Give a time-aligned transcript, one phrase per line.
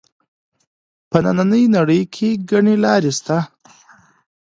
[1.09, 3.37] په نننۍ نړۍ کې ګڼې لارې شته